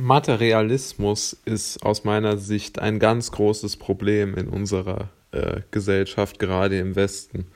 Materialismus 0.00 1.36
ist 1.44 1.84
aus 1.84 2.04
meiner 2.04 2.38
Sicht 2.38 2.78
ein 2.78 2.98
ganz 2.98 3.32
großes 3.32 3.76
Problem 3.76 4.34
in 4.34 4.48
unserer 4.48 5.10
äh, 5.32 5.60
Gesellschaft, 5.70 6.38
gerade 6.38 6.78
im 6.78 6.96
Westen. 6.96 7.46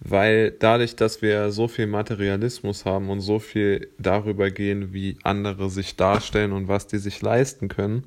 Weil 0.00 0.50
dadurch, 0.50 0.96
dass 0.96 1.22
wir 1.22 1.52
so 1.52 1.68
viel 1.68 1.86
Materialismus 1.86 2.84
haben 2.86 3.10
und 3.10 3.20
so 3.20 3.38
viel 3.38 3.88
darüber 3.98 4.50
gehen, 4.50 4.92
wie 4.92 5.18
andere 5.22 5.70
sich 5.70 5.96
darstellen 5.96 6.52
und 6.52 6.68
was 6.68 6.86
die 6.86 6.98
sich 6.98 7.20
leisten 7.22 7.68
können, 7.68 8.04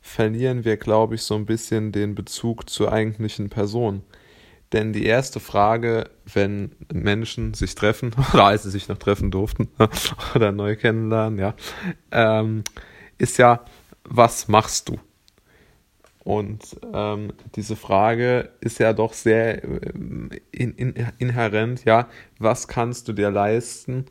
verlieren 0.00 0.64
wir, 0.64 0.76
glaube 0.76 1.16
ich, 1.16 1.22
so 1.22 1.34
ein 1.34 1.46
bisschen 1.46 1.92
den 1.92 2.14
Bezug 2.14 2.68
zur 2.68 2.92
eigentlichen 2.92 3.50
Person. 3.50 4.02
Denn 4.72 4.92
die 4.92 5.06
erste 5.06 5.40
Frage, 5.40 6.10
wenn 6.32 6.72
Menschen 6.92 7.54
sich 7.54 7.74
treffen, 7.74 8.14
oder 8.32 8.44
als 8.44 8.64
sie 8.64 8.70
sich 8.70 8.88
noch 8.88 8.98
treffen 8.98 9.30
durften, 9.30 9.68
oder 10.34 10.52
neu 10.52 10.76
kennenlernen, 10.76 11.38
ja, 11.38 11.54
ähm, 12.10 12.64
ist 13.16 13.38
ja, 13.38 13.64
was 14.04 14.48
machst 14.48 14.88
du? 14.88 14.98
Und 16.28 16.76
ähm, 16.92 17.32
diese 17.54 17.74
Frage 17.74 18.50
ist 18.60 18.78
ja 18.80 18.92
doch 18.92 19.14
sehr 19.14 19.64
ähm, 19.64 20.28
in, 20.52 20.74
in, 20.74 20.94
inhärent, 21.16 21.86
ja, 21.86 22.06
was 22.38 22.68
kannst 22.68 23.08
du 23.08 23.14
dir 23.14 23.30
leisten? 23.30 24.04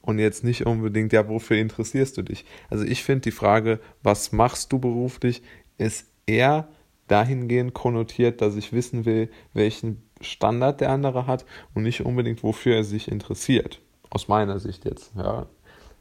Und 0.00 0.20
jetzt 0.20 0.44
nicht 0.44 0.64
unbedingt, 0.66 1.12
ja, 1.12 1.28
wofür 1.28 1.56
interessierst 1.56 2.16
du 2.16 2.22
dich? 2.22 2.44
Also 2.70 2.84
ich 2.84 3.02
finde 3.02 3.22
die 3.22 3.32
Frage, 3.32 3.80
was 4.04 4.30
machst 4.30 4.72
du 4.72 4.78
beruflich, 4.78 5.42
ist 5.78 6.06
eher 6.26 6.68
dahingehend 7.10 7.74
konnotiert, 7.74 8.40
dass 8.40 8.56
ich 8.56 8.72
wissen 8.72 9.04
will, 9.04 9.30
welchen 9.52 10.02
Standard 10.20 10.80
der 10.80 10.90
andere 10.90 11.26
hat 11.26 11.44
und 11.74 11.82
nicht 11.82 12.04
unbedingt, 12.04 12.42
wofür 12.42 12.76
er 12.76 12.84
sich 12.84 13.08
interessiert. 13.10 13.80
Aus 14.10 14.28
meiner 14.28 14.58
Sicht 14.58 14.84
jetzt. 14.84 15.12
Ja. 15.16 15.46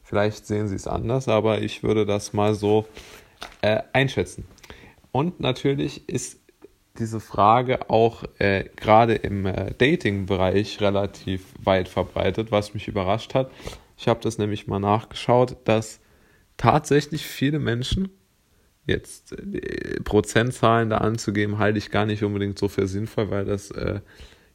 Vielleicht 0.03 0.45
sehen 0.45 0.67
sie 0.67 0.75
es 0.75 0.87
anders, 0.87 1.27
aber 1.27 1.61
ich 1.61 1.83
würde 1.83 2.05
das 2.05 2.31
mal 2.31 2.55
so 2.55 2.85
äh, 3.61 3.81
einschätzen. 3.91 4.45
Und 5.11 5.39
natürlich 5.39 6.07
ist 6.07 6.39
diese 6.97 7.19
Frage 7.19 7.89
auch 7.89 8.23
äh, 8.39 8.65
gerade 8.75 9.15
im 9.15 9.45
äh, 9.45 9.73
Dating-Bereich 9.77 10.81
relativ 10.81 11.53
weit 11.61 11.87
verbreitet, 11.87 12.51
was 12.51 12.73
mich 12.73 12.87
überrascht 12.87 13.35
hat. 13.35 13.51
Ich 13.97 14.07
habe 14.07 14.19
das 14.21 14.37
nämlich 14.37 14.67
mal 14.67 14.79
nachgeschaut, 14.79 15.57
dass 15.65 15.99
tatsächlich 16.55 17.23
viele 17.23 17.59
Menschen 17.59 18.09
Jetzt 18.87 19.33
äh, 19.33 19.99
Prozentzahlen 20.01 20.89
da 20.89 20.99
anzugeben, 20.99 21.59
halte 21.59 21.77
ich 21.77 21.91
gar 21.91 22.05
nicht 22.05 22.23
unbedingt 22.23 22.57
so 22.57 22.69
für 22.69 22.87
sinnvoll, 22.87 23.29
weil 23.29 23.45
das 23.45 23.69
äh, 23.71 23.99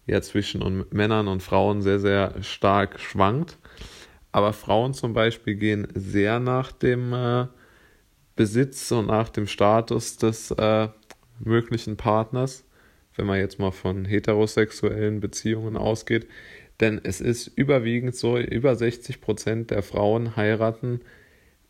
ja 0.07 0.21
zwischen 0.23 0.63
und 0.63 0.93
Männern 0.93 1.29
und 1.29 1.43
Frauen 1.43 1.83
sehr, 1.83 2.01
sehr 2.01 2.43
stark 2.43 2.99
schwankt. 2.99 3.59
Aber 4.33 4.55
Frauen 4.55 4.95
zum 4.95 5.13
Beispiel 5.13 5.55
gehen 5.55 5.87
sehr 5.95 6.41
nach 6.41 6.73
dem 6.73 7.13
äh, 7.13 7.47
Besitz 8.35 8.91
und 8.91 9.07
nach 9.07 9.29
dem 9.29 9.47
Status 9.47 10.17
des 10.17 10.51
äh, 10.53 10.89
möglichen 11.39 11.99
Partners, 11.99 12.65
wenn 13.15 13.27
man 13.27 13.39
jetzt 13.39 13.59
mal 13.59 13.71
von 13.71 14.07
heterosexuellen 14.07 15.21
Beziehungen 15.21 15.77
ausgeht. 15.77 16.27
Denn 16.81 16.99
es 17.05 17.21
ist 17.21 17.49
überwiegend 17.49 18.17
so, 18.17 18.39
über 18.39 18.75
60 18.75 19.21
Prozent 19.21 19.71
der 19.71 19.83
Frauen 19.83 20.37
heiraten 20.37 21.03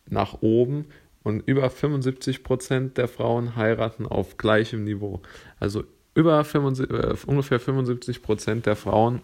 nach 0.08 0.40
oben 0.42 0.86
und 1.22 1.40
über 1.46 1.68
75 1.70 2.42
Prozent 2.42 2.98
der 2.98 3.08
Frauen 3.08 3.56
heiraten 3.56 4.06
auf 4.06 4.36
gleichem 4.36 4.84
Niveau. 4.84 5.22
Also 5.60 5.84
über 6.14 6.44
75, 6.44 6.90
äh, 6.90 7.14
ungefähr 7.26 7.60
75 7.60 8.22
Prozent 8.22 8.66
der 8.66 8.76
Frauen 8.76 9.20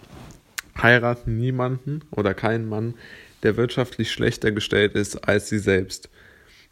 heiraten 0.80 1.36
niemanden 1.36 2.02
oder 2.10 2.34
keinen 2.34 2.68
Mann, 2.68 2.94
der 3.42 3.56
wirtschaftlich 3.56 4.10
schlechter 4.10 4.52
gestellt 4.52 4.94
ist 4.94 5.28
als 5.28 5.48
sie 5.48 5.58
selbst. 5.58 6.08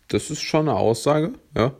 Das 0.08 0.30
ist 0.30 0.42
schon 0.42 0.68
eine 0.68 0.78
Aussage, 0.78 1.34
ja. 1.56 1.74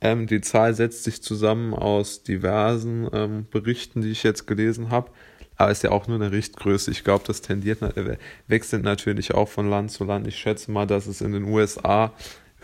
Ähm, 0.00 0.26
die 0.26 0.42
Zahl 0.42 0.74
setzt 0.74 1.04
sich 1.04 1.22
zusammen 1.22 1.72
aus 1.72 2.22
diversen 2.22 3.08
ähm, 3.12 3.46
Berichten, 3.50 4.02
die 4.02 4.10
ich 4.10 4.22
jetzt 4.22 4.46
gelesen 4.46 4.90
habe. 4.90 5.10
Aber 5.56 5.70
ist 5.70 5.82
ja 5.82 5.90
auch 5.90 6.06
nur 6.06 6.16
eine 6.16 6.32
Richtgröße. 6.32 6.90
Ich 6.90 7.02
glaube, 7.02 7.24
das 7.26 7.40
tendiert, 7.40 7.80
äh, 7.80 8.18
wechselt 8.46 8.82
natürlich 8.82 9.32
auch 9.32 9.48
von 9.48 9.70
Land 9.70 9.90
zu 9.90 10.04
Land. 10.04 10.26
Ich 10.26 10.36
schätze 10.36 10.70
mal, 10.70 10.86
dass 10.86 11.06
es 11.06 11.22
in 11.22 11.32
den 11.32 11.44
USA 11.44 12.12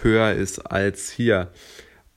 höher 0.03 0.33
ist 0.33 0.59
als 0.61 1.11
hier. 1.11 1.51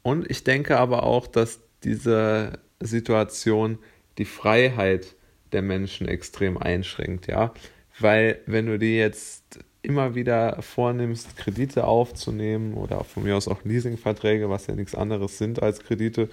Und 0.01 0.29
ich 0.29 0.43
denke 0.43 0.77
aber 0.77 1.03
auch, 1.03 1.27
dass 1.27 1.59
diese 1.83 2.59
Situation 2.79 3.79
die 4.17 4.25
Freiheit 4.25 5.15
der 5.51 5.61
Menschen 5.61 6.07
extrem 6.07 6.57
einschränkt, 6.57 7.27
ja. 7.27 7.53
Weil 7.99 8.39
wenn 8.45 8.65
du 8.65 8.77
dir 8.77 8.97
jetzt 8.97 9.59
immer 9.81 10.15
wieder 10.15 10.61
vornimmst, 10.61 11.37
Kredite 11.37 11.85
aufzunehmen 11.85 12.73
oder 12.73 13.03
von 13.03 13.23
mir 13.23 13.37
aus 13.37 13.47
auch 13.47 13.63
Leasingverträge, 13.63 14.49
was 14.49 14.67
ja 14.67 14.75
nichts 14.75 14.95
anderes 14.95 15.37
sind 15.37 15.61
als 15.61 15.79
Kredite, 15.79 16.29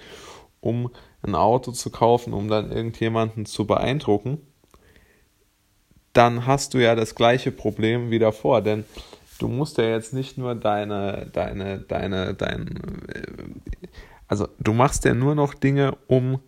um 0.61 0.91
ein 1.23 1.35
Auto 1.35 1.73
zu 1.73 1.91
kaufen, 1.91 2.33
um 2.33 2.49
dann 2.49 2.73
irgendjemanden 2.73 3.47
zu 3.47 3.67
beeindrucken, 3.67 4.41
dann 6.13 6.47
hast 6.47 6.75
du 6.75 6.79
ja 6.79 6.95
das 6.95 7.15
gleiche 7.15 7.53
Problem 7.53 8.11
wie 8.11 8.19
davor. 8.19 8.63
Denn 8.63 8.85
du 9.43 9.49
musst 9.49 9.79
ja 9.79 9.85
jetzt 9.85 10.15
nicht 10.15 10.39
nur 10.39 10.55
deine, 10.55 11.29
deine, 11.33 11.81
deine, 11.81 12.35
dein, 12.35 12.81
also 14.29 14.47
du 14.61 14.73
machst 14.73 15.05
ja 15.05 15.15
nur 15.15 15.35
noch 15.35 15.55
Dinge, 15.55 15.97
um 16.07 16.39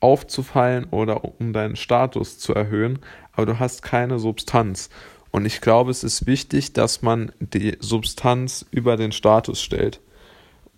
aufzufallen 0.00 0.86
oder 0.86 1.24
um 1.24 1.52
deinen 1.52 1.76
Status 1.76 2.38
zu 2.38 2.54
erhöhen, 2.54 2.98
aber 3.32 3.46
du 3.46 3.58
hast 3.58 3.82
keine 3.82 4.18
Substanz. 4.18 4.88
Und 5.30 5.44
ich 5.44 5.60
glaube, 5.60 5.90
es 5.90 6.04
ist 6.04 6.26
wichtig, 6.26 6.72
dass 6.72 7.02
man 7.02 7.32
die 7.40 7.76
Substanz 7.80 8.64
über 8.70 8.96
den 8.96 9.12
Status 9.12 9.60
stellt. 9.60 10.00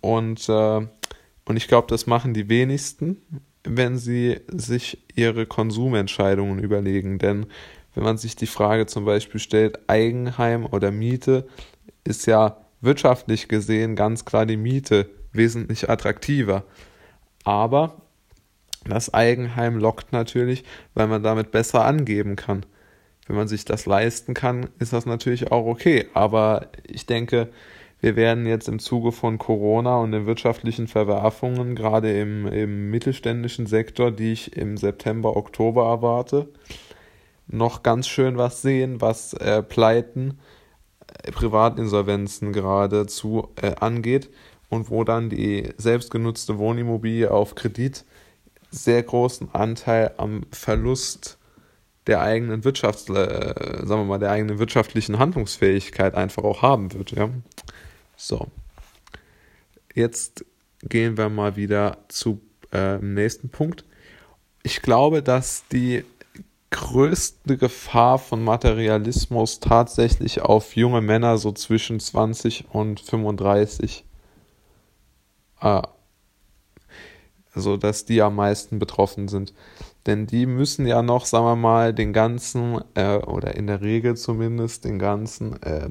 Und, 0.01 0.49
äh, 0.49 0.87
und 1.45 1.57
ich 1.57 1.67
glaube, 1.67 1.87
das 1.89 2.07
machen 2.07 2.33
die 2.33 2.49
wenigsten, 2.49 3.21
wenn 3.63 3.97
sie 3.97 4.39
sich 4.47 4.97
ihre 5.15 5.45
Konsumentscheidungen 5.45 6.59
überlegen. 6.59 7.19
Denn 7.19 7.45
wenn 7.97 8.03
man 8.03 8.19
sich 8.19 8.35
die 8.35 8.45
Frage 8.45 8.85
zum 8.85 9.05
Beispiel 9.05 9.39
stellt, 9.39 9.89
Eigenheim 9.89 10.67
oder 10.67 10.91
Miete, 10.91 11.47
ist 12.03 12.27
ja 12.27 12.57
wirtschaftlich 12.79 13.47
gesehen 13.47 13.95
ganz 13.95 14.23
klar 14.23 14.45
die 14.45 14.55
Miete 14.55 15.09
wesentlich 15.31 15.89
attraktiver. 15.89 16.63
Aber 17.43 18.03
das 18.85 19.15
Eigenheim 19.15 19.79
lockt 19.79 20.13
natürlich, 20.13 20.63
weil 20.93 21.07
man 21.07 21.23
damit 21.23 21.49
besser 21.49 21.85
angeben 21.85 22.35
kann. 22.35 22.67
Wenn 23.25 23.35
man 23.35 23.47
sich 23.47 23.65
das 23.65 23.87
leisten 23.87 24.35
kann, 24.35 24.69
ist 24.77 24.93
das 24.93 25.07
natürlich 25.07 25.51
auch 25.51 25.65
okay. 25.65 26.05
Aber 26.13 26.67
ich 26.87 27.07
denke, 27.07 27.49
wir 27.99 28.15
werden 28.15 28.45
jetzt 28.45 28.67
im 28.67 28.77
Zuge 28.77 29.11
von 29.11 29.39
Corona 29.39 29.97
und 29.97 30.11
den 30.11 30.27
wirtschaftlichen 30.27 30.87
Verwerfungen, 30.87 31.73
gerade 31.73 32.11
im, 32.11 32.45
im 32.45 32.91
mittelständischen 32.91 33.65
Sektor, 33.65 34.11
die 34.11 34.33
ich 34.33 34.55
im 34.55 34.77
September, 34.77 35.35
Oktober 35.35 35.87
erwarte, 35.89 36.47
noch 37.47 37.83
ganz 37.83 38.07
schön 38.07 38.37
was 38.37 38.61
sehen, 38.61 39.01
was 39.01 39.33
äh, 39.33 39.63
Pleiten, 39.63 40.39
äh, 41.23 41.31
Privatinsolvenzen 41.31 42.53
geradezu 42.53 43.49
äh, 43.61 43.75
angeht 43.79 44.29
und 44.69 44.89
wo 44.89 45.03
dann 45.03 45.29
die 45.29 45.73
selbstgenutzte 45.77 46.57
Wohnimmobilie 46.57 47.31
auf 47.31 47.55
Kredit 47.55 48.05
sehr 48.69 49.01
großen 49.01 49.53
Anteil 49.53 50.13
am 50.17 50.43
Verlust 50.51 51.37
der 52.05 52.21
eigenen 52.21 52.63
Wirtschafts, 52.63 53.09
äh, 53.09 53.85
sagen 53.85 54.01
wir 54.01 54.05
mal, 54.05 54.19
der 54.19 54.31
eigenen 54.31 54.59
wirtschaftlichen 54.59 55.19
Handlungsfähigkeit 55.19 56.15
einfach 56.15 56.43
auch 56.43 56.61
haben 56.61 56.93
wird. 56.93 57.11
Ja? 57.11 57.29
So. 58.15 58.47
Jetzt 59.93 60.45
gehen 60.83 61.17
wir 61.17 61.29
mal 61.29 61.55
wieder 61.55 61.97
zum 62.07 62.41
äh, 62.71 62.97
nächsten 62.97 63.49
Punkt. 63.49 63.83
Ich 64.63 64.81
glaube, 64.81 65.23
dass 65.23 65.63
die 65.71 66.03
größte 66.69 67.57
Gefahr 67.57 68.19
von 68.19 68.43
Materialismus 68.43 69.59
tatsächlich 69.59 70.41
auf 70.41 70.75
junge 70.75 71.01
Männer 71.01 71.37
so 71.37 71.51
zwischen 71.51 71.99
20 71.99 72.65
und 72.71 72.99
35. 72.99 74.05
Äh, 75.61 75.81
also, 77.53 77.75
dass 77.75 78.05
die 78.05 78.21
am 78.21 78.35
meisten 78.35 78.77
betroffen 78.77 79.27
sind. 79.27 79.53
Denn 80.05 80.27
die 80.27 80.45
müssen 80.45 80.85
ja 80.85 81.01
noch, 81.01 81.25
sagen 81.25 81.45
wir 81.45 81.55
mal, 81.55 81.93
den 81.93 82.13
ganzen, 82.13 82.79
äh, 82.93 83.17
oder 83.17 83.55
in 83.55 83.67
der 83.67 83.81
Regel 83.81 84.15
zumindest, 84.15 84.85
den 84.85 84.99
ganzen, 84.99 85.61
äh, 85.63 85.89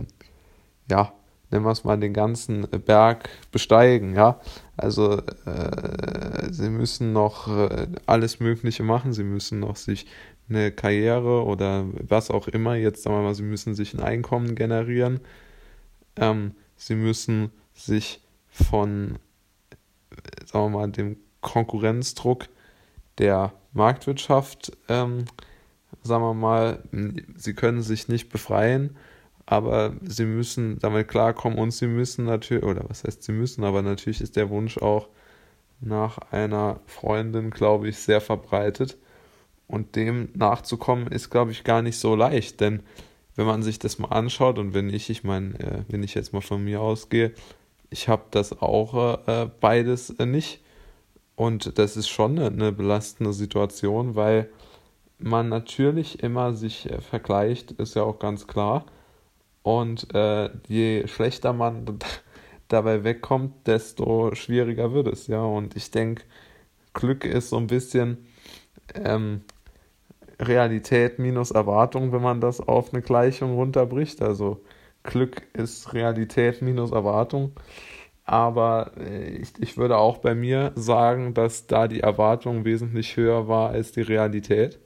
ja, 0.88 1.12
nennen 1.50 1.64
wir 1.64 1.72
es 1.72 1.84
mal, 1.84 1.98
den 1.98 2.12
ganzen 2.12 2.68
Berg 2.86 3.28
besteigen, 3.50 4.14
ja. 4.14 4.40
Also, 4.76 5.18
äh, 5.18 6.52
sie 6.52 6.70
müssen 6.70 7.12
noch 7.12 7.48
äh, 7.48 7.88
alles 8.06 8.38
Mögliche 8.38 8.84
machen, 8.84 9.12
sie 9.12 9.24
müssen 9.24 9.58
noch 9.60 9.76
sich 9.76 10.06
eine 10.48 10.70
Karriere 10.72 11.44
oder 11.44 11.86
was 11.92 12.30
auch 12.30 12.48
immer, 12.48 12.76
jetzt 12.76 13.02
sagen 13.02 13.16
wir 13.16 13.22
mal, 13.22 13.34
sie 13.34 13.42
müssen 13.42 13.74
sich 13.74 13.94
ein 13.94 14.00
Einkommen 14.00 14.54
generieren, 14.54 15.20
ähm, 16.16 16.54
sie 16.76 16.94
müssen 16.94 17.50
sich 17.74 18.20
von, 18.48 19.18
sagen 20.44 20.66
wir 20.66 20.78
mal, 20.78 20.90
dem 20.90 21.16
Konkurrenzdruck 21.40 22.46
der 23.18 23.52
Marktwirtschaft, 23.72 24.72
ähm, 24.88 25.24
sagen 26.02 26.22
wir 26.22 26.34
mal, 26.34 26.82
sie 27.36 27.54
können 27.54 27.82
sich 27.82 28.08
nicht 28.08 28.28
befreien 28.28 28.96
aber 29.46 29.94
sie 30.02 30.26
müssen 30.26 30.78
damit 30.80 31.06
klarkommen 31.06 31.58
und 31.58 31.70
sie 31.70 31.86
müssen 31.86 32.24
natürlich, 32.24 32.64
oder 32.64 32.84
was 32.88 33.04
heißt 33.04 33.22
sie 33.22 33.32
müssen, 33.32 33.62
aber 33.62 33.80
natürlich 33.80 34.20
ist 34.20 34.34
der 34.34 34.50
Wunsch 34.50 34.76
auch 34.78 35.08
nach 35.80 36.18
einer 36.32 36.80
Freundin, 36.86 37.50
glaube 37.50 37.88
ich, 37.88 37.98
sehr 37.98 38.20
verbreitet. 38.20 38.98
Und 39.68 39.96
dem 39.96 40.28
nachzukommen 40.34 41.08
ist, 41.08 41.30
glaube 41.30 41.50
ich, 41.50 41.64
gar 41.64 41.82
nicht 41.82 41.98
so 41.98 42.14
leicht, 42.14 42.60
denn 42.60 42.82
wenn 43.34 43.46
man 43.46 43.62
sich 43.62 43.78
das 43.78 43.98
mal 43.98 44.08
anschaut 44.08 44.58
und 44.58 44.74
wenn 44.74 44.88
ich, 44.88 45.10
ich 45.10 45.24
meine, 45.24 45.58
äh, 45.60 45.82
wenn 45.88 46.02
ich 46.02 46.14
jetzt 46.14 46.32
mal 46.32 46.40
von 46.40 46.64
mir 46.64 46.80
ausgehe, 46.80 47.32
ich 47.90 48.08
habe 48.08 48.24
das 48.30 48.60
auch 48.60 49.26
äh, 49.26 49.50
beides 49.60 50.10
äh, 50.10 50.26
nicht. 50.26 50.60
Und 51.36 51.78
das 51.78 51.96
ist 51.96 52.08
schon 52.08 52.38
eine, 52.38 52.46
eine, 52.46 52.72
belastende 52.72 53.32
Situation, 53.32 54.14
weil 54.16 54.48
man 55.18 55.48
natürlich 55.48 56.22
immer 56.22 56.54
sich 56.54 56.90
äh, 56.90 57.00
vergleicht, 57.00 57.72
ist 57.72 57.94
ja 57.94 58.02
auch 58.02 58.18
ganz 58.18 58.46
klar. 58.46 58.86
Und 59.62 60.14
äh, 60.14 60.50
je 60.66 61.06
schlechter 61.06 61.52
man 61.52 61.98
dabei 62.68 63.04
wegkommt, 63.04 63.66
desto 63.66 64.34
schwieriger 64.34 64.92
wird 64.92 65.08
es, 65.08 65.26
ja. 65.26 65.42
Und 65.42 65.76
ich 65.76 65.90
denke, 65.90 66.24
Glück 66.94 67.24
ist 67.24 67.50
so 67.50 67.58
ein 67.58 67.66
bisschen 67.66 68.26
ähm, 68.94 69.42
Realität 70.40 71.18
minus 71.18 71.50
Erwartung, 71.50 72.12
wenn 72.12 72.22
man 72.22 72.40
das 72.40 72.60
auf 72.60 72.92
eine 72.92 73.02
Gleichung 73.02 73.54
runterbricht. 73.54 74.22
Also 74.22 74.62
Glück 75.02 75.42
ist 75.54 75.94
Realität 75.94 76.62
minus 76.62 76.92
Erwartung. 76.92 77.52
Aber 78.24 78.92
äh, 78.98 79.28
ich, 79.36 79.50
ich 79.60 79.76
würde 79.76 79.98
auch 79.98 80.18
bei 80.18 80.34
mir 80.34 80.72
sagen, 80.74 81.34
dass 81.34 81.66
da 81.66 81.88
die 81.88 82.00
Erwartung 82.00 82.64
wesentlich 82.64 83.16
höher 83.16 83.48
war 83.48 83.70
als 83.70 83.92
die 83.92 84.02
Realität. 84.02 84.80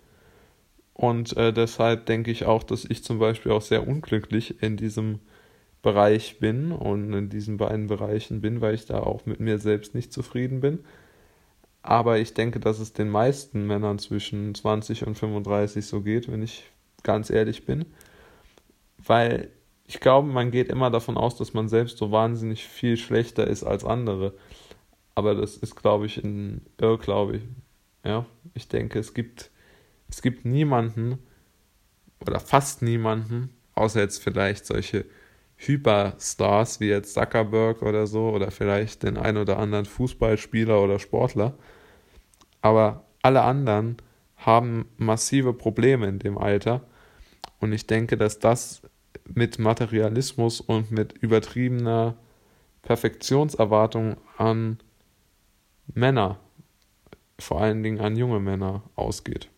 Und 0.92 1.36
äh, 1.38 1.52
deshalb 1.52 2.06
denke 2.06 2.30
ich 2.30 2.44
auch, 2.44 2.62
dass 2.62 2.84
ich 2.84 3.02
zum 3.02 3.18
Beispiel 3.18 3.52
auch 3.52 3.62
sehr 3.62 3.88
unglücklich 3.88 4.62
in 4.62 4.76
diesem 4.76 5.20
Bereich 5.82 6.38
bin 6.40 6.72
und 6.72 7.12
in 7.14 7.30
diesen 7.30 7.56
beiden 7.56 7.86
Bereichen 7.86 8.42
bin, 8.42 8.60
weil 8.60 8.74
ich 8.74 8.84
da 8.84 9.00
auch 9.00 9.24
mit 9.24 9.40
mir 9.40 9.58
selbst 9.58 9.94
nicht 9.94 10.12
zufrieden 10.12 10.60
bin. 10.60 10.80
Aber 11.82 12.18
ich 12.18 12.34
denke, 12.34 12.60
dass 12.60 12.78
es 12.78 12.92
den 12.92 13.08
meisten 13.08 13.66
Männern 13.66 13.98
zwischen 13.98 14.54
20 14.54 15.06
und 15.06 15.16
35 15.16 15.86
so 15.86 16.02
geht, 16.02 16.30
wenn 16.30 16.42
ich 16.42 16.70
ganz 17.02 17.30
ehrlich 17.30 17.64
bin. 17.64 17.86
Weil 18.98 19.50
ich 19.86 19.98
glaube, 19.98 20.28
man 20.28 20.50
geht 20.50 20.68
immer 20.68 20.90
davon 20.90 21.16
aus, 21.16 21.36
dass 21.36 21.54
man 21.54 21.68
selbst 21.68 21.98
so 21.98 22.12
wahnsinnig 22.12 22.64
viel 22.64 22.96
schlechter 22.96 23.46
ist 23.46 23.64
als 23.64 23.84
andere. 23.84 24.34
Aber 25.14 25.34
das 25.34 25.56
ist, 25.56 25.74
glaube 25.74 26.06
ich, 26.06 26.18
ein 26.18 26.66
Irrglaube. 26.78 27.40
Ja, 28.04 28.26
ich 28.54 28.68
denke, 28.68 28.98
es 28.98 29.14
gibt, 29.14 29.50
es 30.08 30.22
gibt 30.22 30.44
niemanden 30.44 31.18
oder 32.20 32.40
fast 32.40 32.82
niemanden, 32.82 33.50
außer 33.74 34.00
jetzt 34.00 34.22
vielleicht 34.22 34.66
solche 34.66 35.06
Hyperstars 35.60 36.80
wie 36.80 36.88
jetzt 36.88 37.12
Zuckerberg 37.12 37.82
oder 37.82 38.06
so 38.06 38.30
oder 38.30 38.50
vielleicht 38.50 39.02
den 39.02 39.18
ein 39.18 39.36
oder 39.36 39.58
anderen 39.58 39.84
Fußballspieler 39.84 40.80
oder 40.80 40.98
Sportler. 40.98 41.54
Aber 42.62 43.04
alle 43.20 43.42
anderen 43.42 43.98
haben 44.36 44.86
massive 44.96 45.52
Probleme 45.52 46.08
in 46.08 46.18
dem 46.18 46.38
Alter. 46.38 46.80
Und 47.58 47.74
ich 47.74 47.86
denke, 47.86 48.16
dass 48.16 48.38
das 48.38 48.80
mit 49.26 49.58
Materialismus 49.58 50.62
und 50.62 50.90
mit 50.90 51.12
übertriebener 51.12 52.16
Perfektionserwartung 52.80 54.16
an 54.38 54.78
Männer, 55.92 56.40
vor 57.38 57.60
allen 57.60 57.82
Dingen 57.82 58.00
an 58.00 58.16
junge 58.16 58.40
Männer, 58.40 58.82
ausgeht. 58.96 59.50